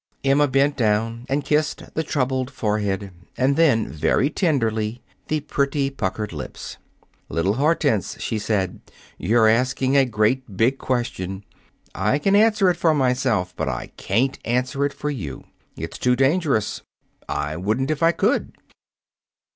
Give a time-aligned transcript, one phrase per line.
[0.23, 6.33] Emma bent down and kissed the troubled forehead, and then, very tenderly, the pretty, puckered
[6.33, 6.77] lips.
[7.29, 8.81] "Little Hortense," she said,
[9.19, 11.43] "you're asking a great big question.
[11.93, 15.43] I can answer it for myself, but I can't answer it for you.
[15.77, 16.81] It's too dangerous.
[17.29, 18.53] I wouldn't if I could."